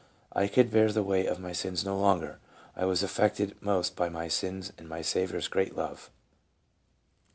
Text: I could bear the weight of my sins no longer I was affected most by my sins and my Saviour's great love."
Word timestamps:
I 0.33 0.47
could 0.47 0.71
bear 0.71 0.91
the 0.91 1.03
weight 1.03 1.27
of 1.27 1.37
my 1.39 1.51
sins 1.51 1.85
no 1.85 1.95
longer 1.95 2.39
I 2.75 2.85
was 2.85 3.03
affected 3.03 3.55
most 3.61 3.95
by 3.95 4.09
my 4.09 4.29
sins 4.29 4.73
and 4.79 4.89
my 4.89 5.03
Saviour's 5.03 5.47
great 5.47 5.75
love." 5.75 6.09